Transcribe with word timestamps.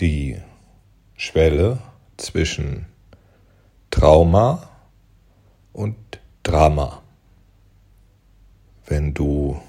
die 0.00 0.40
Schwelle 1.16 1.78
zwischen 2.16 2.86
Trauma 3.90 4.68
und 5.72 5.96
Drama. 6.42 7.02
Wenn 8.86 9.12
du 9.12 9.60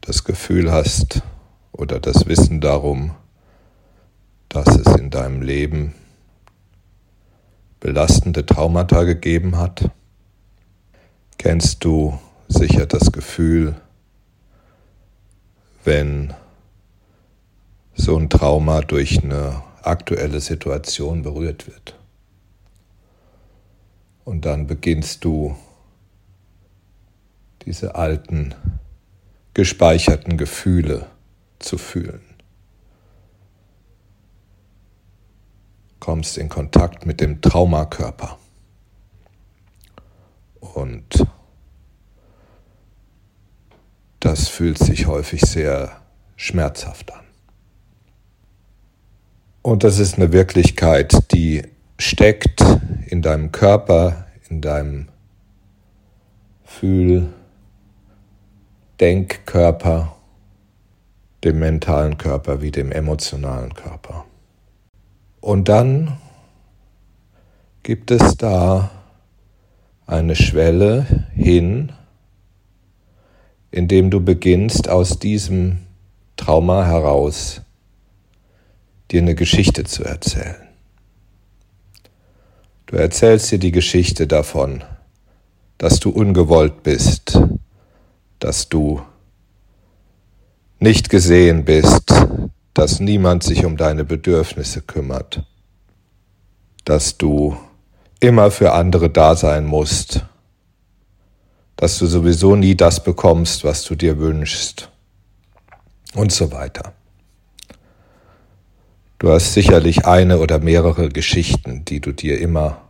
das 0.00 0.24
Gefühl 0.24 0.70
hast 0.70 1.22
oder 1.72 1.98
das 1.98 2.26
Wissen 2.26 2.60
darum, 2.60 3.14
dass 4.48 4.68
es 4.68 4.96
in 4.96 5.10
deinem 5.10 5.42
Leben 5.42 5.94
belastende 7.78 8.44
Traumata 8.44 9.04
gegeben 9.04 9.56
hat, 9.56 9.90
kennst 11.38 11.84
du 11.84 12.18
sicher 12.48 12.86
das 12.86 13.12
Gefühl, 13.12 13.80
wenn 15.84 16.34
so 18.00 18.16
ein 18.16 18.30
Trauma 18.30 18.80
durch 18.80 19.22
eine 19.22 19.62
aktuelle 19.82 20.40
Situation 20.40 21.22
berührt 21.22 21.66
wird. 21.66 21.98
Und 24.24 24.46
dann 24.46 24.66
beginnst 24.66 25.24
du 25.24 25.56
diese 27.66 27.94
alten, 27.94 28.54
gespeicherten 29.54 30.38
Gefühle 30.38 31.06
zu 31.58 31.76
fühlen. 31.76 32.22
Kommst 35.98 36.38
in 36.38 36.48
Kontakt 36.48 37.04
mit 37.04 37.20
dem 37.20 37.42
Traumakörper. 37.42 38.38
Und 40.60 41.26
das 44.20 44.48
fühlt 44.48 44.78
sich 44.78 45.06
häufig 45.06 45.42
sehr 45.42 46.00
schmerzhaft 46.36 47.12
an. 47.12 47.19
Und 49.62 49.84
das 49.84 49.98
ist 49.98 50.16
eine 50.16 50.32
Wirklichkeit, 50.32 51.32
die 51.32 51.62
steckt 51.98 52.64
in 53.06 53.20
deinem 53.20 53.52
Körper, 53.52 54.26
in 54.48 54.62
deinem 54.62 55.08
Fühl, 56.64 57.28
Denkkörper, 59.00 60.16
dem 61.44 61.58
mentalen 61.58 62.16
Körper 62.16 62.62
wie 62.62 62.70
dem 62.70 62.90
emotionalen 62.90 63.74
Körper. 63.74 64.24
Und 65.40 65.68
dann 65.68 66.16
gibt 67.82 68.10
es 68.10 68.36
da 68.38 68.90
eine 70.06 70.36
Schwelle 70.36 71.26
hin, 71.34 71.92
indem 73.70 74.10
du 74.10 74.20
beginnst 74.20 74.88
aus 74.88 75.18
diesem 75.18 75.78
Trauma 76.36 76.86
heraus 76.86 77.62
dir 79.10 79.20
eine 79.20 79.34
Geschichte 79.34 79.84
zu 79.84 80.04
erzählen. 80.04 80.68
Du 82.86 82.96
erzählst 82.96 83.50
dir 83.50 83.58
die 83.58 83.72
Geschichte 83.72 84.26
davon, 84.26 84.84
dass 85.78 86.00
du 86.00 86.10
ungewollt 86.10 86.82
bist, 86.82 87.40
dass 88.38 88.68
du 88.68 89.02
nicht 90.78 91.08
gesehen 91.08 91.64
bist, 91.64 92.12
dass 92.74 93.00
niemand 93.00 93.42
sich 93.42 93.64
um 93.64 93.76
deine 93.76 94.04
Bedürfnisse 94.04 94.80
kümmert, 94.82 95.44
dass 96.84 97.18
du 97.18 97.56
immer 98.20 98.50
für 98.50 98.72
andere 98.72 99.10
da 99.10 99.34
sein 99.34 99.66
musst, 99.66 100.24
dass 101.76 101.98
du 101.98 102.06
sowieso 102.06 102.56
nie 102.56 102.74
das 102.74 103.02
bekommst, 103.02 103.64
was 103.64 103.84
du 103.84 103.94
dir 103.94 104.18
wünschst 104.18 104.90
und 106.14 106.32
so 106.32 106.52
weiter. 106.52 106.92
Du 109.20 109.30
hast 109.30 109.52
sicherlich 109.52 110.06
eine 110.06 110.38
oder 110.38 110.60
mehrere 110.60 111.10
Geschichten, 111.10 111.84
die 111.84 112.00
du 112.00 112.12
dir 112.12 112.40
immer 112.40 112.88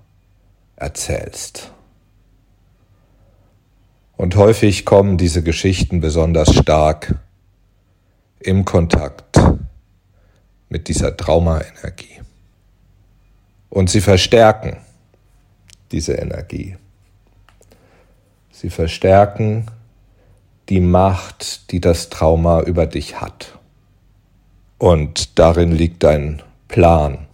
erzählst. 0.76 1.72
Und 4.16 4.36
häufig 4.36 4.84
kommen 4.84 5.18
diese 5.18 5.42
Geschichten 5.42 6.00
besonders 6.00 6.54
stark 6.54 7.16
im 8.38 8.64
Kontakt 8.64 9.40
mit 10.68 10.86
dieser 10.86 11.16
Traumaenergie. 11.16 12.20
Und 13.68 13.90
sie 13.90 14.00
verstärken 14.00 14.76
diese 15.90 16.12
Energie. 16.12 16.76
Sie 18.52 18.70
verstärken 18.70 19.66
die 20.68 20.80
Macht, 20.80 21.72
die 21.72 21.80
das 21.80 22.08
Trauma 22.08 22.62
über 22.62 22.86
dich 22.86 23.20
hat. 23.20 23.59
Und 24.80 25.38
darin 25.38 25.72
liegt 25.72 26.06
ein 26.06 26.40
Plan. 26.68 27.26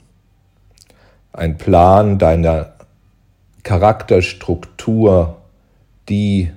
Ein 1.32 1.56
Plan 1.56 2.18
deiner 2.18 2.74
Charakterstruktur, 3.62 5.36
die 6.08 6.50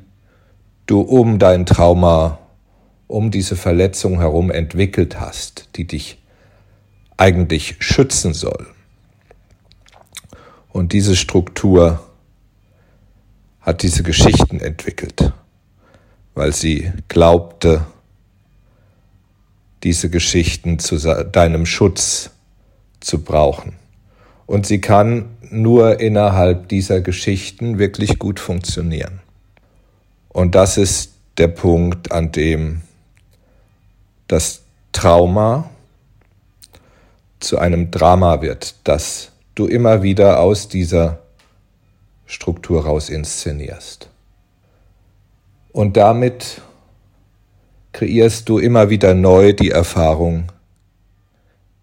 du 0.88 1.02
um 1.02 1.38
dein 1.38 1.68
Trauma, 1.68 2.40
um 3.06 3.30
diese 3.30 3.56
Verletzung 3.56 4.18
herum 4.18 4.50
entwickelt 4.50 5.20
hast, 5.20 5.70
die 5.76 5.86
dich 5.86 6.18
eigentlich 7.18 7.76
schützen 7.78 8.34
soll. 8.34 8.66
Und 10.70 10.92
diese 10.92 11.16
Struktur 11.16 12.00
hat 13.62 13.84
diese 13.84 14.02
Geschichten 14.02 14.60
entwickelt, 14.60 15.34
weil 16.34 16.52
sie 16.52 16.92
glaubte, 17.10 17.86
diese 19.84 20.09
Geschichten 20.09 20.79
zu 20.79 20.97
deinem 20.97 21.66
Schutz 21.66 22.31
zu 23.00 23.23
brauchen. 23.23 23.73
Und 24.45 24.66
sie 24.66 24.81
kann 24.81 25.38
nur 25.50 26.00
innerhalb 26.00 26.67
dieser 26.69 27.01
Geschichten 27.01 27.79
wirklich 27.79 28.19
gut 28.19 28.40
funktionieren. 28.40 29.19
Und 30.29 30.56
das 30.56 30.78
ist 30.78 31.13
der 31.38 31.47
Punkt, 31.47 32.12
an 32.12 32.31
dem 32.31 32.81
das 34.28 34.62
Trauma 34.91 35.69
zu 37.40 37.57
einem 37.57 37.90
Drama 37.90 38.41
wird, 38.41 38.75
das 38.84 39.31
du 39.56 39.66
immer 39.66 40.03
wieder 40.03 40.40
aus 40.40 40.67
dieser 40.67 41.19
Struktur 42.25 42.85
raus 42.85 43.09
inszenierst. 43.09 44.09
Und 45.72 45.97
damit 45.97 46.61
kreierst 47.92 48.50
du 48.50 48.58
immer 48.58 48.90
wieder 48.90 49.14
neu 49.14 49.54
die 49.54 49.72
Erfahrung, 49.72 50.52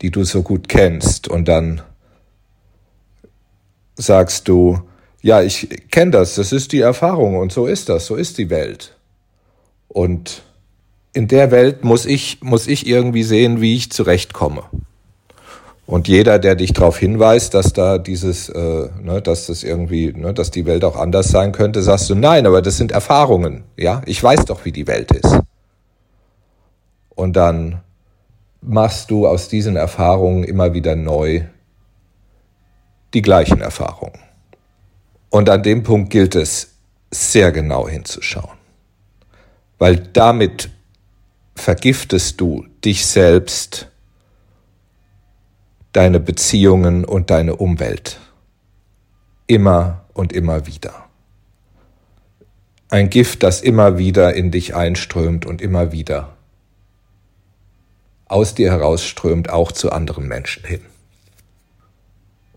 die 0.03 0.11
du 0.11 0.25
so 0.25 0.43
gut 0.43 0.69
kennst 0.69 1.29
und 1.29 1.49
dann 1.49 1.83
sagst 3.97 4.49
du, 4.49 4.81
ja, 5.23 5.43
ich 5.43 5.69
kenne 5.91 6.13
das, 6.13 6.37
das 6.37 6.53
ist 6.53 6.73
die 6.73 6.81
Erfahrung 6.81 7.37
und 7.37 7.53
so 7.53 7.67
ist 7.67 7.89
das, 7.89 8.07
so 8.07 8.15
ist 8.15 8.39
die 8.39 8.51
Welt. 8.51 8.95
Und 9.89 10.43
in 11.13 11.29
der 11.29 11.51
Welt 11.51 11.83
muss 11.83 12.05
ich, 12.05 12.39
muss 12.43 12.67
ich 12.67 12.87
irgendwie 12.87 13.23
sehen, 13.23 13.61
wie 13.61 13.75
ich 13.75 13.91
zurechtkomme. 13.91 14.65
Und 15.87 16.09
jeder, 16.09 16.39
der 16.39 16.57
dich 16.57 16.73
darauf 16.73 16.99
hinweist, 16.99 17.55
dass 17.55 17.73
da 17.73 17.99
dieses, 17.99 18.49
äh, 18.49 18.89
ne, 19.03 19.23
dass 19.23 19.47
das 19.47 19.63
irgendwie, 19.63 20.13
ne, 20.13 20.35
dass 20.35 20.51
die 20.51 20.67
Welt 20.67 20.85
auch 20.85 20.97
anders 20.97 21.29
sein 21.29 21.53
könnte, 21.53 21.81
sagst 21.81 22.11
du, 22.11 22.17
nein, 22.17 22.45
aber 22.45 22.61
das 22.61 22.77
sind 22.77 22.91
Erfahrungen, 22.91 23.63
ja, 23.77 24.03
ich 24.05 24.21
weiß 24.21 24.45
doch, 24.47 24.65
wie 24.65 24.73
die 24.73 24.89
Welt 24.89 25.13
ist. 25.13 25.39
Und 27.17 27.35
dann 27.35 27.81
machst 28.61 29.11
du 29.11 29.27
aus 29.27 29.49
diesen 29.49 29.75
Erfahrungen 29.75 30.45
immer 30.45 30.75
wieder 30.75 30.95
neu 30.95 31.43
die 33.15 33.23
gleichen 33.23 33.61
Erfahrungen. 33.61 34.21
Und 35.31 35.49
an 35.49 35.63
dem 35.63 35.83
Punkt 35.83 36.11
gilt 36.11 36.37
es, 36.37 36.75
sehr 37.11 37.53
genau 37.53 37.89
hinzuschauen. 37.89 38.59
Weil 39.79 39.97
damit 39.97 40.71
vergiftest 41.55 42.41
du 42.41 42.67
dich 42.85 43.07
selbst, 43.07 43.89
deine 45.93 46.21
Beziehungen 46.21 47.07
und 47.07 47.31
deine 47.31 47.57
Umwelt. 47.57 48.21
Immer 49.47 50.05
und 50.13 50.35
immer 50.35 50.67
wieder. 50.67 51.07
Ein 52.91 53.09
Gift, 53.09 53.43
das 53.43 53.63
immer 53.63 53.97
wieder 53.97 54.35
in 54.35 54.51
dich 54.51 54.75
einströmt 54.75 55.47
und 55.47 55.63
immer 55.63 55.93
wieder 55.93 56.36
aus 58.29 58.55
dir 58.55 58.73
herausströmt, 58.73 59.51
auch 59.51 59.73
zu 59.73 59.93
anderen 59.93 60.27
Menschen 60.27 60.65
hin. 60.65 60.81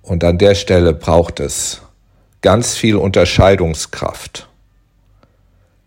Und 0.02 0.24
an 0.24 0.38
der 0.38 0.56
Stelle 0.56 0.94
braucht 0.94 1.40
es 1.40 1.82
ganz 2.42 2.76
viel 2.76 2.96
Unterscheidungskraft. 2.96 4.48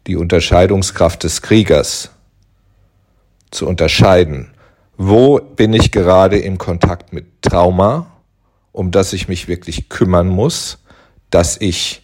Die 0.07 0.17
Unterscheidungskraft 0.17 1.25
des 1.25 1.43
Kriegers 1.43 2.11
zu 3.51 3.67
unterscheiden, 3.67 4.53
wo 4.97 5.39
bin 5.39 5.73
ich 5.73 5.91
gerade 5.91 6.39
im 6.39 6.59
Kontakt 6.59 7.13
mit 7.13 7.43
Trauma, 7.43 8.07
um 8.71 8.91
das 8.91 9.13
ich 9.13 9.29
mich 9.29 9.49
wirklich 9.49 9.89
kümmern 9.89 10.29
muss, 10.29 10.79
das 11.31 11.61
ich 11.61 12.03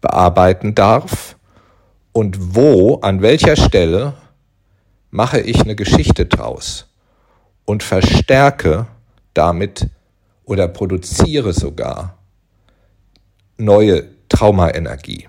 bearbeiten 0.00 0.74
darf 0.74 1.36
und 2.12 2.56
wo, 2.56 2.96
an 3.00 3.22
welcher 3.22 3.56
Stelle 3.56 4.14
mache 5.10 5.40
ich 5.40 5.60
eine 5.60 5.76
Geschichte 5.76 6.26
draus 6.26 6.86
und 7.66 7.82
verstärke 7.82 8.86
damit 9.34 9.88
oder 10.44 10.68
produziere 10.68 11.52
sogar 11.52 12.16
neue 13.58 14.04
Traumaenergie. 14.28 15.28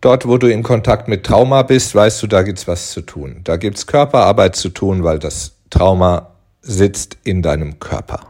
Dort, 0.00 0.28
wo 0.28 0.36
du 0.36 0.48
in 0.48 0.62
Kontakt 0.62 1.08
mit 1.08 1.24
Trauma 1.24 1.62
bist, 1.62 1.94
weißt 1.94 2.22
du, 2.22 2.26
da 2.26 2.42
gibt's 2.42 2.68
was 2.68 2.90
zu 2.90 3.00
tun. 3.00 3.40
Da 3.44 3.56
gibt's 3.56 3.86
Körperarbeit 3.86 4.54
zu 4.54 4.68
tun, 4.68 5.02
weil 5.02 5.18
das 5.18 5.52
Trauma 5.70 6.34
sitzt 6.60 7.16
in 7.24 7.40
deinem 7.40 7.78
Körper. 7.78 8.20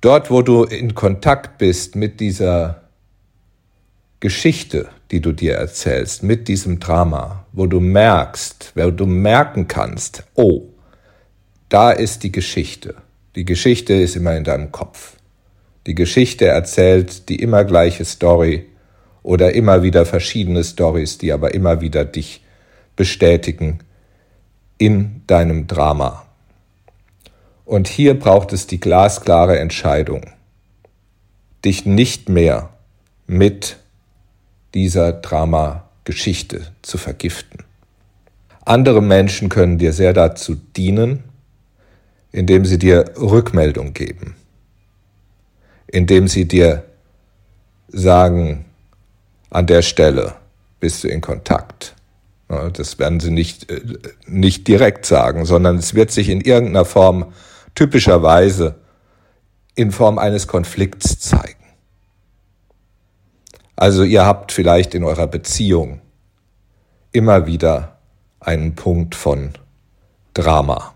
Dort, 0.00 0.30
wo 0.30 0.42
du 0.42 0.62
in 0.62 0.94
Kontakt 0.94 1.58
bist 1.58 1.96
mit 1.96 2.20
dieser 2.20 2.82
Geschichte, 4.20 4.88
die 5.10 5.20
du 5.20 5.32
dir 5.32 5.54
erzählst, 5.54 6.22
mit 6.22 6.48
diesem 6.48 6.78
Drama, 6.78 7.44
wo 7.52 7.66
du 7.66 7.80
merkst, 7.80 8.72
wo 8.76 8.90
du 8.90 9.06
merken 9.06 9.66
kannst, 9.66 10.24
oh, 10.34 10.62
da 11.68 11.90
ist 11.90 12.22
die 12.22 12.32
Geschichte. 12.32 12.94
Die 13.34 13.44
Geschichte 13.44 13.94
ist 13.94 14.16
immer 14.16 14.36
in 14.36 14.44
deinem 14.44 14.72
Kopf. 14.72 15.16
Die 15.86 15.94
Geschichte 15.94 16.46
erzählt 16.46 17.28
die 17.28 17.36
immer 17.36 17.64
gleiche 17.64 18.04
Story 18.04 18.66
oder 19.22 19.54
immer 19.54 19.82
wieder 19.82 20.06
verschiedene 20.06 20.64
Stories, 20.64 21.18
die 21.18 21.32
aber 21.32 21.54
immer 21.54 21.80
wieder 21.80 22.04
dich 22.04 22.42
bestätigen 22.94 23.80
in 24.78 25.22
deinem 25.26 25.66
Drama. 25.66 26.26
Und 27.64 27.88
hier 27.88 28.18
braucht 28.18 28.52
es 28.52 28.66
die 28.66 28.78
glasklare 28.78 29.58
Entscheidung, 29.58 30.30
dich 31.64 31.84
nicht 31.84 32.28
mehr 32.28 32.70
mit 33.26 33.76
dieser 34.74 35.12
Drama-Geschichte 35.12 36.68
zu 36.82 36.96
vergiften. 36.96 37.64
Andere 38.64 39.02
Menschen 39.02 39.48
können 39.48 39.78
dir 39.78 39.92
sehr 39.92 40.12
dazu 40.12 40.54
dienen, 40.54 41.24
indem 42.36 42.66
sie 42.66 42.76
dir 42.76 43.06
Rückmeldung 43.16 43.94
geben, 43.94 44.36
indem 45.86 46.28
sie 46.28 46.46
dir 46.46 46.84
sagen, 47.88 48.66
an 49.48 49.66
der 49.66 49.80
Stelle 49.80 50.34
bist 50.78 51.02
du 51.02 51.08
in 51.08 51.22
Kontakt. 51.22 51.94
Das 52.74 52.98
werden 52.98 53.20
sie 53.20 53.30
nicht, 53.30 53.70
äh, 53.70 53.80
nicht 54.26 54.68
direkt 54.68 55.06
sagen, 55.06 55.46
sondern 55.46 55.76
es 55.78 55.94
wird 55.94 56.10
sich 56.10 56.28
in 56.28 56.42
irgendeiner 56.42 56.84
Form 56.84 57.32
typischerweise 57.74 58.74
in 59.74 59.90
Form 59.90 60.18
eines 60.18 60.46
Konflikts 60.46 61.18
zeigen. 61.18 61.64
Also 63.76 64.02
ihr 64.02 64.26
habt 64.26 64.52
vielleicht 64.52 64.94
in 64.94 65.04
eurer 65.04 65.26
Beziehung 65.26 66.02
immer 67.12 67.46
wieder 67.46 67.98
einen 68.40 68.74
Punkt 68.74 69.14
von 69.14 69.52
Drama. 70.34 70.95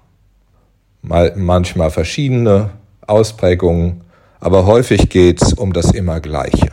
Mal, 1.02 1.34
manchmal 1.36 1.90
verschiedene 1.90 2.70
Ausprägungen, 3.06 4.02
aber 4.38 4.66
häufig 4.66 5.08
geht's 5.08 5.52
um 5.52 5.72
das 5.72 5.92
immer 5.92 6.20
Gleiche. 6.20 6.68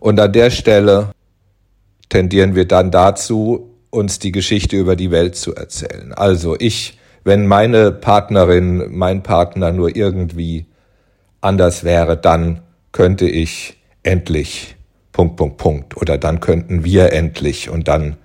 Und 0.00 0.20
an 0.20 0.32
der 0.32 0.50
Stelle 0.50 1.12
tendieren 2.08 2.54
wir 2.54 2.66
dann 2.66 2.90
dazu, 2.90 3.74
uns 3.90 4.18
die 4.18 4.32
Geschichte 4.32 4.76
über 4.76 4.96
die 4.96 5.10
Welt 5.10 5.36
zu 5.36 5.54
erzählen. 5.54 6.12
Also 6.12 6.56
ich, 6.58 6.98
wenn 7.24 7.46
meine 7.46 7.90
Partnerin, 7.90 8.86
mein 8.90 9.22
Partner 9.22 9.72
nur 9.72 9.96
irgendwie 9.96 10.66
anders 11.40 11.84
wäre, 11.84 12.16
dann 12.16 12.60
könnte 12.92 13.28
ich 13.28 13.76
endlich 14.02 14.76
Punkt, 15.12 15.36
Punkt, 15.36 15.56
Punkt. 15.56 15.96
Oder 15.96 16.18
dann 16.18 16.40
könnten 16.40 16.84
wir 16.84 17.12
endlich 17.12 17.70
und 17.70 17.88
dann 17.88 18.16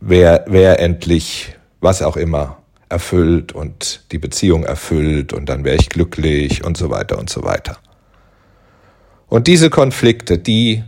wäre 0.00 0.44
wär 0.48 0.80
endlich 0.80 1.54
was 1.80 2.02
auch 2.02 2.16
immer 2.16 2.63
erfüllt 2.88 3.52
und 3.52 4.04
die 4.12 4.18
Beziehung 4.18 4.64
erfüllt 4.64 5.32
und 5.32 5.48
dann 5.48 5.64
wäre 5.64 5.76
ich 5.76 5.88
glücklich 5.88 6.64
und 6.64 6.76
so 6.76 6.90
weiter 6.90 7.18
und 7.18 7.30
so 7.30 7.42
weiter. 7.42 7.78
Und 9.28 9.46
diese 9.46 9.70
Konflikte, 9.70 10.38
die 10.38 10.84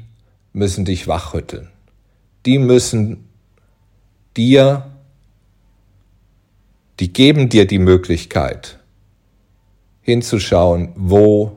müssen 0.53 0.85
dich 0.85 1.09
wachrütteln. 1.09 1.69
Die 2.47 2.59
müssen 2.59 3.29
dir, 4.37 4.91
die 7.01 7.13
geben 7.13 7.49
dir 7.49 7.67
die 7.67 7.79
Möglichkeit 7.79 8.79
hinzuschauen, 10.01 10.93
wo, 10.95 11.57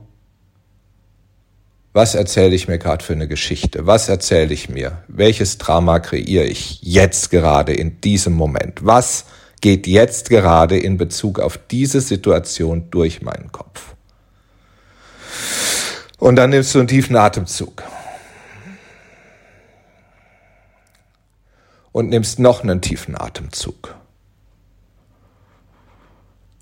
was 1.92 2.14
erzähle 2.14 2.54
ich 2.54 2.66
mir 2.66 2.78
gerade 2.78 3.04
für 3.04 3.12
eine 3.12 3.28
Geschichte, 3.28 3.86
was 3.86 4.08
erzähle 4.08 4.52
ich 4.52 4.68
mir, 4.68 5.04
welches 5.06 5.58
Drama 5.58 6.00
kreiere 6.00 6.44
ich 6.44 6.82
jetzt 6.82 7.30
gerade 7.30 7.72
in 7.72 8.00
diesem 8.00 8.32
Moment, 8.32 8.84
was 8.84 9.26
geht 9.60 9.86
jetzt 9.86 10.30
gerade 10.30 10.78
in 10.78 10.96
Bezug 10.96 11.38
auf 11.38 11.58
diese 11.70 12.00
Situation 12.00 12.90
durch 12.90 13.22
meinen 13.22 13.52
Kopf. 13.52 13.94
Und 16.18 16.36
dann 16.36 16.50
nimmst 16.50 16.74
du 16.74 16.78
einen 16.78 16.88
tiefen 16.88 17.16
Atemzug. 17.16 17.82
Und 21.92 22.08
nimmst 22.08 22.38
noch 22.38 22.62
einen 22.62 22.80
tiefen 22.80 23.16
Atemzug. 23.16 23.94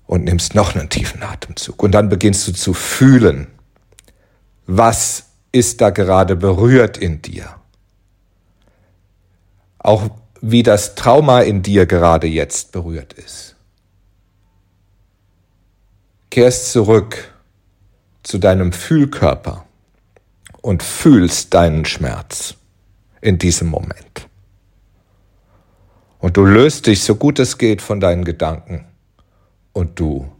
Und 0.07 0.23
nimmst 0.23 0.55
noch 0.55 0.75
einen 0.75 0.89
tiefen 0.89 1.21
Atemzug. 1.21 1.83
Und 1.83 1.91
dann 1.91 2.09
beginnst 2.09 2.47
du 2.47 2.53
zu 2.53 2.73
fühlen, 2.73 3.47
was 4.65 5.25
ist 5.51 5.81
da 5.81 5.89
gerade 5.89 6.35
berührt 6.35 6.97
in 6.97 7.21
dir. 7.21 7.55
Auch 9.77 10.09
wie 10.41 10.63
das 10.63 10.95
Trauma 10.95 11.41
in 11.41 11.61
dir 11.61 11.85
gerade 11.85 12.27
jetzt 12.27 12.71
berührt 12.71 13.13
ist. 13.13 13.55
Kehrst 16.29 16.71
zurück 16.71 17.33
zu 18.23 18.37
deinem 18.37 18.71
Fühlkörper 18.71 19.65
und 20.61 20.83
fühlst 20.83 21.53
deinen 21.53 21.85
Schmerz 21.85 22.55
in 23.21 23.37
diesem 23.37 23.69
Moment. 23.69 24.27
Und 26.19 26.37
du 26.37 26.43
löst 26.43 26.87
dich 26.87 27.03
so 27.03 27.15
gut 27.15 27.39
es 27.39 27.57
geht 27.57 27.81
von 27.81 27.99
deinen 27.99 28.25
Gedanken 28.25 28.85
und 29.73 29.99
du 29.99 30.31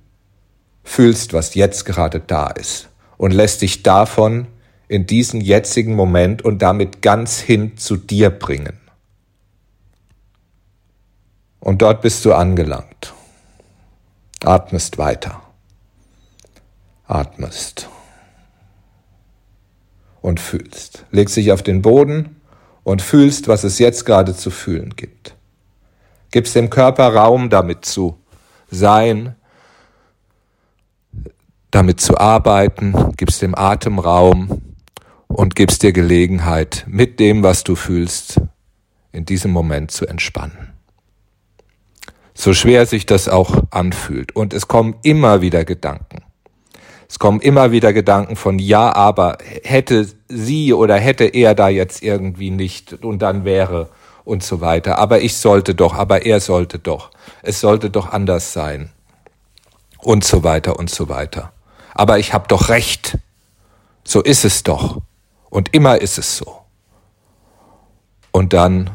fühlst, 0.84 1.34
was 1.34 1.56
jetzt 1.56 1.86
gerade 1.86 2.20
da 2.20 2.48
ist 2.48 2.90
und 3.18 3.32
lässt 3.32 3.62
dich 3.62 3.84
davon 3.84 4.48
in 4.88 5.06
diesen 5.06 5.40
jetzigen 5.40 5.96
Moment 5.96 6.42
und 6.42 6.62
damit 6.62 7.02
ganz 7.02 7.40
hin 7.40 7.78
zu 7.78 7.96
dir 7.96 8.30
bringen. 8.30 8.80
Und 11.60 11.82
dort 11.82 12.02
bist 12.02 12.24
du 12.26 12.34
angelangt. 12.34 13.14
Atmest 14.44 14.98
weiter 14.98 15.42
atmest 17.10 17.90
und 20.22 20.40
fühlst. 20.40 21.06
Legst 21.12 21.36
dich 21.36 21.52
auf 21.52 21.64
den 21.64 21.82
Boden 21.82 22.42
und 22.84 23.02
fühlst, 23.02 23.48
was 23.48 23.64
es 23.64 23.80
jetzt 23.80 24.06
gerade 24.06 24.36
zu 24.36 24.52
fühlen 24.52 24.96
gibt. 24.96 25.36
Gibst 26.32 26.56
dem 26.56 26.70
Körper 26.70 27.14
Raum, 27.14 27.50
damit 27.50 27.86
zu 27.86 28.20
sein, 28.70 29.36
damit 31.72 32.00
zu 32.00 32.18
arbeiten, 32.18 33.14
gibst 33.18 33.42
dem 33.42 33.56
Atem 33.56 33.98
Raum 33.98 34.62
und 35.28 35.56
gibst 35.56 35.82
dir 35.82 35.92
Gelegenheit, 35.92 36.86
mit 36.88 37.20
dem, 37.20 37.42
was 37.42 37.64
du 37.64 37.76
fühlst, 37.76 38.42
in 39.12 39.26
diesem 39.26 39.52
Moment 39.52 39.90
zu 39.90 40.06
entspannen. 40.06 40.69
So 42.40 42.54
schwer 42.54 42.86
sich 42.86 43.06
das 43.06 43.28
auch 43.28 43.64
anfühlt. 43.70 44.34
Und 44.34 44.54
es 44.54 44.70
kommen 44.70 44.96
immer 45.04 45.42
wieder 45.42 45.66
Gedanken. 45.66 46.24
Es 47.10 47.20
kommen 47.20 47.42
immer 47.42 47.74
wieder 47.74 47.92
Gedanken 47.92 48.38
von, 48.38 48.60
ja, 48.60 48.96
aber 48.96 49.40
hätte 49.64 50.08
sie 50.30 50.72
oder 50.72 50.96
hätte 50.96 51.26
er 51.26 51.54
da 51.54 51.68
jetzt 51.68 52.02
irgendwie 52.02 52.50
nicht 52.50 53.04
und 53.04 53.22
dann 53.22 53.44
wäre 53.44 53.90
und 54.24 54.42
so 54.42 54.62
weiter. 54.62 55.00
Aber 55.00 55.20
ich 55.20 55.36
sollte 55.36 55.76
doch, 55.76 55.96
aber 55.96 56.26
er 56.26 56.40
sollte 56.40 56.80
doch. 56.80 57.12
Es 57.42 57.60
sollte 57.60 57.90
doch 57.90 58.14
anders 58.14 58.54
sein. 58.54 58.90
Und 59.98 60.24
so 60.24 60.42
weiter 60.42 60.80
und 60.80 60.90
so 60.90 61.10
weiter. 61.10 61.52
Aber 61.94 62.20
ich 62.20 62.34
habe 62.34 62.48
doch 62.48 62.70
recht. 62.70 63.18
So 64.06 64.22
ist 64.22 64.46
es 64.46 64.64
doch. 64.64 65.02
Und 65.50 65.74
immer 65.74 66.00
ist 66.00 66.18
es 66.18 66.38
so. 66.38 66.62
Und 68.32 68.54
dann 68.54 68.92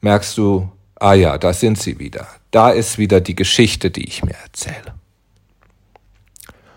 merkst 0.00 0.38
du, 0.38 0.70
ah 1.00 1.14
ja, 1.14 1.38
da 1.38 1.52
sind 1.52 1.78
sie 1.78 1.98
wieder. 1.98 2.28
Da 2.52 2.70
ist 2.70 2.98
wieder 2.98 3.20
die 3.20 3.34
Geschichte, 3.34 3.90
die 3.90 4.04
ich 4.04 4.22
mir 4.22 4.36
erzähle. 4.44 4.94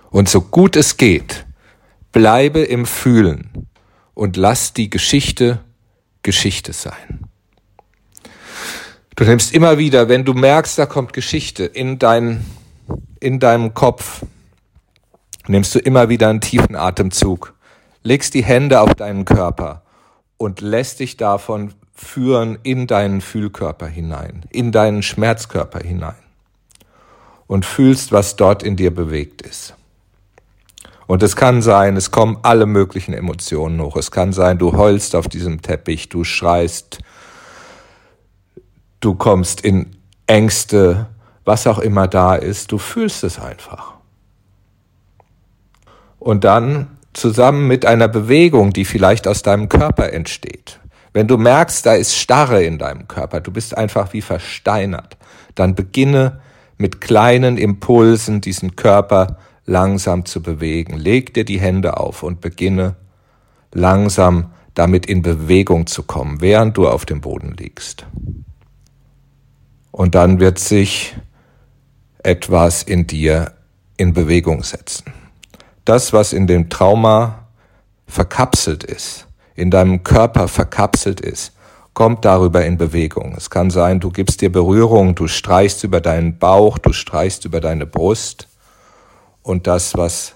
Und 0.09 0.29
so 0.29 0.41
gut 0.41 0.75
es 0.75 0.97
geht, 0.97 1.45
bleibe 2.11 2.61
im 2.61 2.85
Fühlen 2.85 3.67
und 4.13 4.37
lass 4.37 4.73
die 4.73 4.89
Geschichte 4.89 5.59
Geschichte 6.21 6.73
sein. 6.73 7.27
Du 9.15 9.25
nimmst 9.25 9.53
immer 9.53 9.77
wieder, 9.77 10.09
wenn 10.09 10.25
du 10.25 10.33
merkst, 10.33 10.77
da 10.79 10.85
kommt 10.85 11.13
Geschichte 11.13 11.65
in, 11.65 11.99
dein, 11.99 12.45
in 13.19 13.39
deinem 13.39 13.73
Kopf, 13.73 14.25
nimmst 15.47 15.75
du 15.75 15.79
immer 15.79 16.09
wieder 16.09 16.29
einen 16.29 16.41
tiefen 16.41 16.75
Atemzug, 16.75 17.53
legst 18.01 18.33
die 18.33 18.43
Hände 18.43 18.79
auf 18.81 18.95
deinen 18.95 19.25
Körper 19.25 19.83
und 20.37 20.61
lässt 20.61 20.99
dich 20.99 21.17
davon 21.17 21.73
führen 21.93 22.57
in 22.63 22.87
deinen 22.87 23.21
Fühlkörper 23.21 23.87
hinein, 23.87 24.45
in 24.49 24.71
deinen 24.71 25.03
Schmerzkörper 25.03 25.79
hinein 25.79 26.15
und 27.47 27.65
fühlst, 27.65 28.11
was 28.11 28.35
dort 28.35 28.63
in 28.63 28.75
dir 28.75 28.93
bewegt 28.93 29.41
ist. 29.41 29.75
Und 31.05 31.21
es 31.21 31.35
kann 31.35 31.61
sein, 31.61 31.97
es 31.97 32.11
kommen 32.11 32.37
alle 32.41 32.65
möglichen 32.65 33.13
Emotionen 33.13 33.81
hoch. 33.81 33.97
Es 33.97 34.09
kann 34.09 34.33
sein, 34.33 34.57
du 34.57 34.77
heulst 34.77 35.15
auf 35.15 35.27
diesem 35.27 35.61
Teppich, 35.61 36.09
du 36.09 36.23
schreist, 36.23 36.99
du 38.99 39.13
kommst 39.15 39.61
in 39.61 39.95
Ängste, 40.27 41.07
was 41.45 41.67
auch 41.67 41.79
immer 41.79 42.07
da 42.07 42.35
ist, 42.35 42.71
du 42.71 42.77
fühlst 42.77 43.23
es 43.23 43.37
einfach. 43.37 43.93
Und 46.19 46.45
dann 46.45 46.97
zusammen 47.11 47.67
mit 47.67 47.85
einer 47.85 48.07
Bewegung, 48.07 48.71
die 48.71 48.85
vielleicht 48.85 49.27
aus 49.27 49.43
deinem 49.43 49.67
Körper 49.69 50.11
entsteht. 50.13 50.62
Wenn 51.13 51.27
du 51.27 51.37
merkst, 51.37 51.85
da 51.85 51.93
ist 51.93 52.15
Starre 52.15 52.63
in 52.63 52.79
deinem 52.79 53.07
Körper, 53.07 53.39
du 53.39 53.51
bist 53.51 53.77
einfach 53.77 54.13
wie 54.13 54.21
versteinert, 54.21 55.17
dann 55.55 55.75
beginne 55.75 56.41
mit 56.77 57.01
kleinen 57.01 57.57
Impulsen 57.57 58.41
diesen 58.41 58.75
Körper 58.75 59.37
langsam 59.65 60.25
zu 60.25 60.41
bewegen. 60.41 60.97
Leg 60.97 61.33
dir 61.33 61.45
die 61.45 61.59
Hände 61.59 61.97
auf 61.97 62.23
und 62.23 62.41
beginne 62.41 62.95
langsam 63.71 64.51
damit 64.73 65.05
in 65.05 65.21
Bewegung 65.21 65.85
zu 65.85 66.03
kommen, 66.03 66.41
während 66.41 66.77
du 66.77 66.87
auf 66.87 67.05
dem 67.05 67.21
Boden 67.21 67.55
liegst. 67.57 68.05
Und 69.91 70.15
dann 70.15 70.39
wird 70.39 70.57
sich 70.57 71.15
etwas 72.23 72.81
in 72.81 73.05
dir 73.05 73.53
in 73.97 74.13
Bewegung 74.13 74.63
setzen. 74.63 75.05
Das, 75.85 76.13
was 76.13 76.33
in 76.33 76.47
dem 76.47 76.69
Trauma 76.69 77.47
verkapselt 78.07 78.83
ist, 78.83 79.27
in 79.55 79.71
deinem 79.71 80.03
Körper 80.03 80.47
verkapselt 80.47 81.21
ist, 81.21 81.53
kommt 81.93 82.25
darüber 82.25 82.65
in 82.65 82.77
Bewegung. 82.77 83.35
Es 83.37 83.49
kann 83.49 83.69
sein, 83.69 83.99
du 83.99 84.09
gibst 84.09 84.41
dir 84.41 84.51
Berührung, 84.51 85.15
du 85.15 85.27
streichst 85.27 85.83
über 85.83 86.01
deinen 86.01 86.39
Bauch, 86.39 86.77
du 86.77 86.91
streichst 86.91 87.45
über 87.45 87.61
deine 87.61 87.85
Brust 87.85 88.47
und 89.43 89.67
das, 89.67 89.95
was 89.95 90.35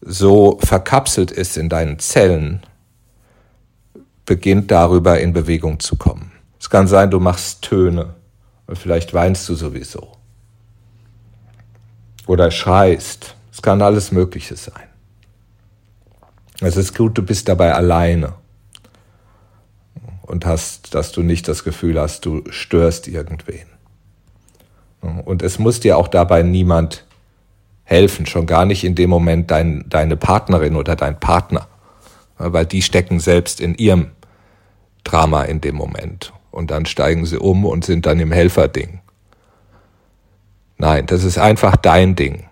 so 0.00 0.58
verkapselt 0.62 1.30
ist 1.30 1.56
in 1.56 1.68
deinen 1.68 1.98
Zellen, 1.98 2.62
beginnt 4.24 4.70
darüber 4.70 5.18
in 5.20 5.32
Bewegung 5.32 5.80
zu 5.80 5.96
kommen. 5.96 6.32
Es 6.60 6.70
kann 6.70 6.86
sein, 6.86 7.10
du 7.10 7.18
machst 7.18 7.62
Töne 7.62 8.14
und 8.66 8.78
vielleicht 8.78 9.14
weinst 9.14 9.48
du 9.48 9.54
sowieso 9.54 10.18
oder 12.28 12.50
schreist. 12.50 13.34
Es 13.52 13.60
kann 13.60 13.82
alles 13.82 14.12
Mögliche 14.12 14.54
sein. 14.54 14.88
Es 16.60 16.76
ist 16.76 16.96
gut, 16.96 17.16
du 17.16 17.22
bist 17.22 17.48
dabei 17.48 17.72
alleine 17.72 18.34
und 20.22 20.44
hast, 20.44 20.94
dass 20.94 21.12
du 21.12 21.22
nicht 21.22 21.46
das 21.46 21.62
Gefühl 21.62 22.00
hast, 22.00 22.26
du 22.26 22.42
störst 22.50 23.06
irgendwen. 23.06 23.66
Und 25.00 25.42
es 25.42 25.60
muss 25.60 25.78
dir 25.78 25.96
auch 25.96 26.08
dabei 26.08 26.42
niemand 26.42 27.04
helfen, 27.84 28.26
schon 28.26 28.46
gar 28.46 28.64
nicht 28.64 28.82
in 28.82 28.96
dem 28.96 29.08
Moment 29.08 29.50
dein, 29.50 29.84
deine 29.88 30.16
Partnerin 30.16 30.74
oder 30.74 30.96
dein 30.96 31.20
Partner, 31.20 31.68
weil 32.36 32.66
die 32.66 32.82
stecken 32.82 33.20
selbst 33.20 33.60
in 33.60 33.76
ihrem 33.76 34.10
Drama 35.04 35.44
in 35.44 35.60
dem 35.60 35.76
Moment 35.76 36.32
und 36.50 36.72
dann 36.72 36.86
steigen 36.86 37.24
sie 37.24 37.38
um 37.38 37.64
und 37.64 37.84
sind 37.84 38.04
dann 38.04 38.18
im 38.18 38.32
Helferding. 38.32 39.00
Nein, 40.76 41.06
das 41.06 41.22
ist 41.22 41.38
einfach 41.38 41.76
dein 41.76 42.16
Ding 42.16 42.47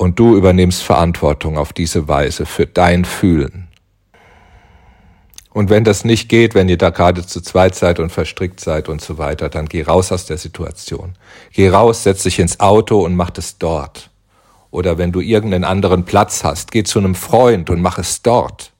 und 0.00 0.18
du 0.18 0.34
übernimmst 0.34 0.82
Verantwortung 0.82 1.58
auf 1.58 1.74
diese 1.74 2.08
Weise 2.08 2.46
für 2.46 2.64
dein 2.66 3.04
Fühlen. 3.04 3.68
Und 5.50 5.68
wenn 5.68 5.84
das 5.84 6.06
nicht 6.06 6.30
geht, 6.30 6.54
wenn 6.54 6.70
ihr 6.70 6.78
da 6.78 6.88
gerade 6.88 7.26
zu 7.26 7.42
zweit 7.42 7.74
seid 7.74 8.00
und 8.00 8.08
verstrickt 8.08 8.60
seid 8.60 8.88
und 8.88 9.02
so 9.02 9.18
weiter, 9.18 9.50
dann 9.50 9.66
geh 9.66 9.82
raus 9.82 10.10
aus 10.10 10.24
der 10.24 10.38
Situation. 10.38 11.16
Geh 11.52 11.68
raus, 11.68 12.02
setz 12.02 12.22
dich 12.22 12.38
ins 12.38 12.60
Auto 12.60 13.04
und 13.04 13.14
mach 13.14 13.32
es 13.36 13.58
dort. 13.58 14.08
Oder 14.70 14.96
wenn 14.96 15.12
du 15.12 15.20
irgendeinen 15.20 15.64
anderen 15.64 16.06
Platz 16.06 16.44
hast, 16.44 16.72
geh 16.72 16.82
zu 16.82 16.98
einem 16.98 17.14
Freund 17.14 17.68
und 17.68 17.82
mach 17.82 17.98
es 17.98 18.22
dort. 18.22 18.72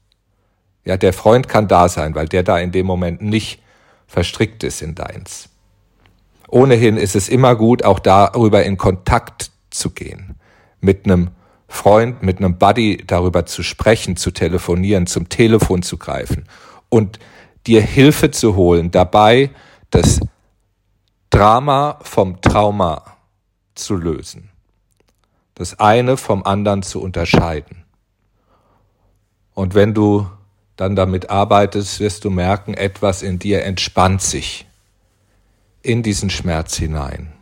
Ja, 0.87 0.97
der 0.97 1.13
Freund 1.13 1.49
kann 1.49 1.69
da 1.69 1.91
sein, 1.91 2.15
weil 2.15 2.29
der 2.29 2.45
da 2.45 2.59
in 2.59 2.73
dem 2.73 2.87
Moment 2.87 3.21
nicht 3.21 3.61
verstrickt 4.07 4.65
ist 4.65 4.81
in 4.81 4.95
deins. 4.95 5.51
Ohnehin 6.49 6.97
ist 6.97 7.15
es 7.15 7.29
immer 7.29 7.57
gut, 7.57 7.85
auch 7.85 7.99
darüber 7.99 8.65
in 8.65 8.79
Kontakt 8.79 9.51
zu 9.69 9.91
gehen. 9.91 10.40
Mit 10.81 11.05
einem 11.05 11.31
Freund, 11.69 12.23
mit 12.23 12.39
einem 12.39 12.59
Buddy 12.59 13.05
darüber 13.07 13.47
zu 13.47 13.63
sprechen, 13.63 14.17
zu 14.17 14.33
telefonieren, 14.33 15.07
zum 15.07 15.29
Telefon 15.29 15.83
zu 15.83 15.99
greifen 15.99 16.45
und 16.89 17.19
dir 17.67 17.81
Hilfe 17.81 18.31
zu 18.31 18.57
holen, 18.57 18.91
dabei 18.91 19.51
das 19.91 20.21
Drama 21.31 21.99
vom 22.03 22.41
Trauma 22.41 23.05
zu 23.75 23.95
lösen. 23.95 24.51
Das 25.55 25.79
eine 25.79 26.17
vom 26.17 26.43
anderen 26.45 26.83
zu 26.83 27.01
unterscheiden. 27.01 27.85
Und 29.55 29.75
wenn 29.75 29.95
du 29.95 30.27
dann 30.77 30.97
damit 30.97 31.31
arbeitest, 31.31 32.01
wirst 32.01 32.25
du 32.25 32.31
merken, 32.31 32.75
etwas 32.75 33.23
in 33.23 33.39
dir 33.39 33.65
entspannt 33.65 34.23
sich 34.23 34.67
in 35.83 36.03
diesen 36.03 36.31
Schmerz 36.31 36.77
hinein. 36.77 37.33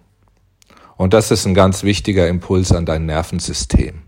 Und 0.98 1.14
das 1.14 1.30
ist 1.30 1.46
ein 1.46 1.54
ganz 1.54 1.82
wichtiger 1.82 2.28
Impuls 2.28 2.72
an 2.72 2.84
dein 2.84 3.06
Nervensystem 3.06 4.02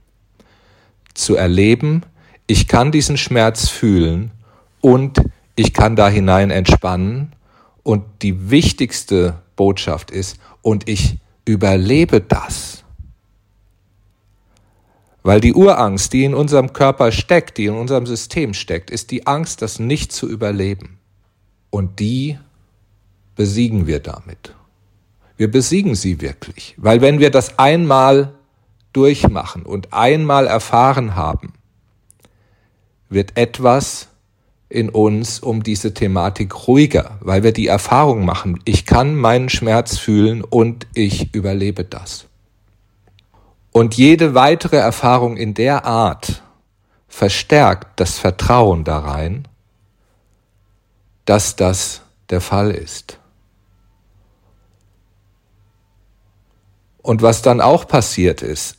zu 1.15 1.37
erleben, 1.37 2.03
ich 2.47 2.67
kann 2.67 2.91
diesen 2.91 3.17
Schmerz 3.17 3.69
fühlen 3.69 4.33
und 4.81 5.21
ich 5.55 5.73
kann 5.73 5.95
da 5.95 6.09
hinein 6.09 6.51
entspannen. 6.51 7.33
Und 7.83 8.05
die 8.23 8.51
wichtigste 8.51 9.41
Botschaft 9.57 10.11
ist, 10.11 10.39
und 10.63 10.89
ich 10.89 11.19
überlebe 11.45 12.21
das. 12.21 12.85
Weil 15.23 15.41
die 15.41 15.55
Urangst, 15.55 16.13
die 16.13 16.25
in 16.25 16.35
unserem 16.35 16.73
Körper 16.73 17.13
steckt, 17.13 17.59
die 17.59 17.67
in 17.67 17.75
unserem 17.75 18.07
System 18.07 18.53
steckt, 18.53 18.91
ist 18.91 19.11
die 19.11 19.27
Angst, 19.27 19.63
das 19.63 19.79
nicht 19.79 20.13
zu 20.13 20.29
überleben. 20.29 20.99
Und 21.71 22.01
die 22.01 22.39
besiegen 23.37 23.87
wir 23.87 24.01
damit. 24.01 24.55
Wir 25.41 25.51
besiegen 25.51 25.95
sie 25.95 26.21
wirklich. 26.21 26.75
Weil 26.77 27.01
wenn 27.01 27.19
wir 27.19 27.31
das 27.31 27.59
einmal 27.59 28.35
durchmachen 28.93 29.63
und 29.63 29.95
einmal 29.95 30.47
erfahren 30.47 31.17
haben, 31.17 31.55
wird 33.09 33.39
etwas 33.39 34.09
in 34.69 34.91
uns 34.91 35.41
um 35.41 35.63
diese 35.63 35.95
Thematik 35.95 36.69
ruhiger, 36.69 37.17
weil 37.21 37.43
wir 37.43 37.53
die 37.53 37.69
Erfahrung 37.69 38.27
machen, 38.27 38.61
ich 38.67 38.85
kann 38.85 39.15
meinen 39.15 39.49
Schmerz 39.49 39.97
fühlen 39.97 40.45
und 40.45 40.87
ich 40.93 41.35
überlebe 41.35 41.85
das. 41.85 42.27
Und 43.73 43.95
jede 43.95 44.35
weitere 44.35 44.77
Erfahrung 44.77 45.39
in 45.39 45.55
der 45.55 45.87
Art 45.87 46.43
verstärkt 47.09 47.99
das 47.99 48.19
Vertrauen 48.19 48.85
da 48.85 48.99
rein, 48.99 49.49
dass 51.25 51.57
das 51.57 52.03
der 52.29 52.43
Fall 52.43 52.73
ist. 52.73 53.20
Und 57.11 57.23
was 57.23 57.43
dann 57.43 57.61
auch 57.61 57.89
passiert 57.89 58.41
ist, 58.41 58.77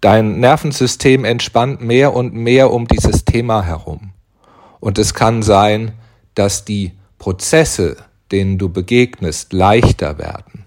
Dein 0.00 0.40
Nervensystem 0.40 1.24
entspannt 1.24 1.80
mehr 1.80 2.14
und 2.14 2.32
mehr 2.32 2.70
um 2.70 2.86
dieses 2.86 3.24
Thema 3.24 3.64
herum. 3.64 4.12
Und 4.78 4.98
es 4.98 5.14
kann 5.14 5.42
sein, 5.42 5.92
dass 6.34 6.64
die 6.64 6.92
Prozesse, 7.18 7.96
denen 8.30 8.56
du 8.56 8.68
begegnest, 8.68 9.52
leichter 9.52 10.18
werden, 10.18 10.64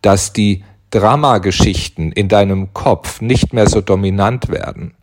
dass 0.00 0.32
die 0.32 0.64
Dramageschichten 0.90 2.12
in 2.12 2.28
deinem 2.28 2.72
Kopf 2.72 3.20
nicht 3.20 3.52
mehr 3.52 3.68
so 3.68 3.80
dominant 3.80 4.48
werden. 4.48 4.94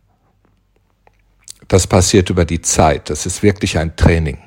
Das 1.68 1.86
passiert 1.86 2.28
über 2.28 2.44
die 2.44 2.60
Zeit. 2.60 3.08
Das 3.08 3.24
ist 3.24 3.42
wirklich 3.42 3.78
ein 3.78 3.94
Training. 3.94 4.38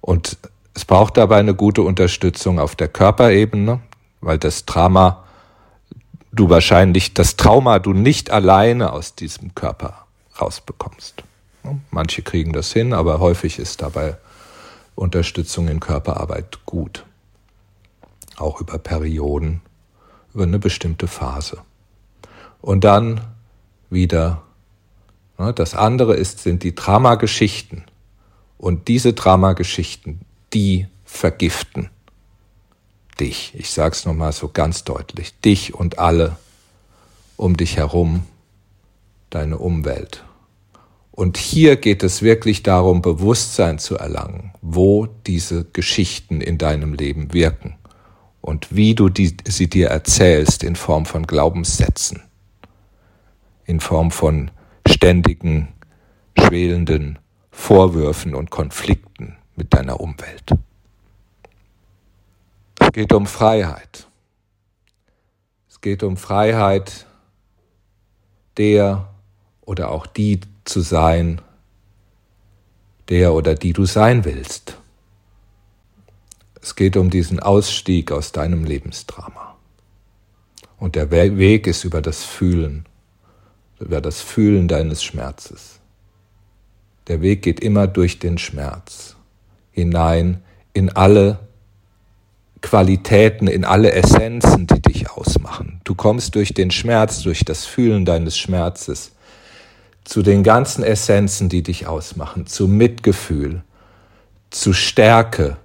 Und 0.00 0.36
es 0.74 0.84
braucht 0.84 1.16
dabei 1.16 1.38
eine 1.38 1.54
gute 1.54 1.80
Unterstützung 1.82 2.58
auf 2.58 2.76
der 2.76 2.88
Körperebene, 2.88 3.80
weil 4.20 4.38
das 4.38 4.66
Drama 4.66 5.24
du 6.32 6.48
wahrscheinlich 6.48 7.14
das 7.14 7.36
Trauma 7.36 7.78
du 7.78 7.92
nicht 7.92 8.30
alleine 8.30 8.92
aus 8.92 9.14
diesem 9.14 9.54
Körper 9.54 10.06
rausbekommst. 10.40 11.24
Manche 11.90 12.22
kriegen 12.22 12.52
das 12.52 12.72
hin, 12.72 12.92
aber 12.92 13.20
häufig 13.20 13.58
ist 13.58 13.82
dabei 13.82 14.16
Unterstützung 14.94 15.68
in 15.68 15.80
Körperarbeit 15.80 16.64
gut. 16.66 17.04
Auch 18.36 18.60
über 18.60 18.78
Perioden, 18.78 19.60
über 20.32 20.44
eine 20.44 20.58
bestimmte 20.58 21.06
Phase. 21.06 21.58
Und 22.62 22.84
dann 22.84 23.20
wieder, 23.90 24.42
ne, 25.38 25.52
das 25.52 25.74
andere 25.74 26.14
ist, 26.14 26.40
sind 26.40 26.62
die 26.62 26.74
Dramageschichten. 26.74 27.84
Und 28.56 28.88
diese 28.88 29.12
Dramageschichten, 29.12 30.20
die 30.52 30.86
vergiften 31.04 31.90
dich, 33.20 33.52
ich 33.54 33.70
sage 33.70 33.94
es 33.94 34.04
nochmal 34.04 34.32
so 34.32 34.48
ganz 34.48 34.84
deutlich, 34.84 35.38
dich 35.40 35.74
und 35.74 35.98
alle 35.98 36.36
um 37.36 37.56
dich 37.56 37.76
herum, 37.76 38.24
deine 39.30 39.58
Umwelt. 39.58 40.24
Und 41.12 41.36
hier 41.36 41.76
geht 41.76 42.02
es 42.02 42.22
wirklich 42.22 42.62
darum, 42.62 43.02
Bewusstsein 43.02 43.78
zu 43.78 43.96
erlangen, 43.96 44.52
wo 44.62 45.06
diese 45.06 45.64
Geschichten 45.64 46.40
in 46.40 46.58
deinem 46.58 46.94
Leben 46.94 47.32
wirken 47.32 47.76
und 48.40 48.74
wie 48.74 48.94
du 48.94 49.08
die, 49.08 49.36
sie 49.46 49.68
dir 49.68 49.88
erzählst 49.88 50.62
in 50.62 50.76
Form 50.76 51.04
von 51.04 51.26
Glaubenssätzen, 51.26 52.22
in 53.66 53.80
Form 53.80 54.10
von 54.10 54.50
ständigen, 54.88 55.68
schwelenden 56.38 57.18
Vorwürfen 57.50 58.34
und 58.34 58.50
Konflikten 58.50 59.36
mit 59.56 59.74
deiner 59.74 60.00
Umwelt. 60.00 60.54
Es 62.90 62.94
geht 62.94 63.12
um 63.12 63.26
Freiheit. 63.26 64.08
Es 65.68 65.80
geht 65.80 66.02
um 66.02 66.16
Freiheit 66.16 67.06
der 68.56 69.14
oder 69.60 69.92
auch 69.92 70.08
die 70.08 70.40
zu 70.64 70.80
sein, 70.80 71.40
der 73.08 73.32
oder 73.32 73.54
die 73.54 73.74
du 73.74 73.84
sein 73.84 74.24
willst. 74.24 74.76
Es 76.60 76.74
geht 76.74 76.96
um 76.96 77.10
diesen 77.10 77.38
Ausstieg 77.38 78.10
aus 78.10 78.32
deinem 78.32 78.64
Lebensdrama. 78.64 79.56
Und 80.76 80.96
der 80.96 81.12
Weg 81.12 81.68
ist 81.68 81.84
über 81.84 82.02
das 82.02 82.24
Fühlen, 82.24 82.86
über 83.78 84.00
das 84.00 84.20
Fühlen 84.20 84.66
deines 84.66 85.04
Schmerzes. 85.04 85.78
Der 87.06 87.22
Weg 87.22 87.42
geht 87.42 87.60
immer 87.60 87.86
durch 87.86 88.18
den 88.18 88.36
Schmerz 88.36 89.14
hinein 89.70 90.42
in 90.72 90.90
alle 90.90 91.38
Qualitäten, 92.60 93.46
in 93.46 93.64
alle 93.64 93.92
Essenzen, 93.92 94.66
die 94.66 94.80
dich 94.80 95.10
ausmachen. 95.10 95.80
Du 95.84 95.94
kommst 95.94 96.34
durch 96.34 96.52
den 96.54 96.70
Schmerz, 96.70 97.22
durch 97.22 97.44
das 97.44 97.64
Fühlen 97.64 98.04
deines 98.04 98.36
Schmerzes 98.36 99.12
zu 100.04 100.22
den 100.22 100.42
ganzen 100.42 100.82
Essenzen, 100.82 101.48
die 101.48 101.62
dich 101.62 101.86
ausmachen, 101.86 102.46
zu 102.46 102.66
Mitgefühl, 102.66 103.62
zu 104.50 104.72
Stärke, 104.72 105.56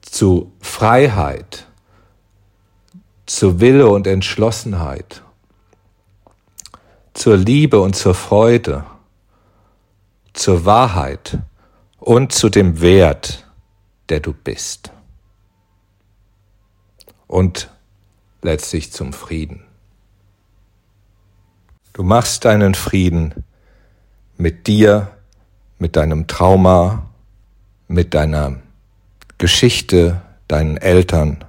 zu 0.00 0.52
Freiheit, 0.60 1.66
zu 3.26 3.60
Wille 3.60 3.88
und 3.88 4.06
Entschlossenheit, 4.06 5.22
zur 7.14 7.36
Liebe 7.36 7.80
und 7.80 7.94
zur 7.94 8.14
Freude, 8.14 8.84
zur 10.32 10.64
Wahrheit 10.64 11.38
und 11.98 12.32
zu 12.32 12.48
dem 12.48 12.80
Wert, 12.80 13.46
der 14.08 14.20
du 14.20 14.32
bist. 14.32 14.90
Und 17.30 17.70
letztlich 18.42 18.90
zum 18.90 19.12
Frieden. 19.12 19.62
Du 21.92 22.02
machst 22.02 22.44
deinen 22.44 22.74
Frieden 22.74 23.44
mit 24.36 24.66
dir, 24.66 25.12
mit 25.78 25.94
deinem 25.94 26.26
Trauma, 26.26 27.08
mit 27.86 28.14
deiner 28.14 28.56
Geschichte, 29.38 30.20
deinen 30.48 30.76
Eltern, 30.76 31.44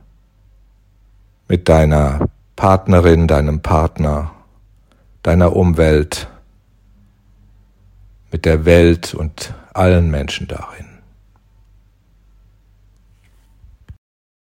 mit 1.47 1.67
deiner 1.67 2.29
Partnerin, 2.55 3.27
deinem 3.27 3.63
Partner, 3.63 4.33
deiner 5.23 5.55
Umwelt, 5.55 6.27
mit 8.31 8.45
der 8.45 8.65
Welt 8.65 9.15
und 9.15 9.55
allen 9.73 10.11
Menschen 10.11 10.47
darin. 10.47 10.90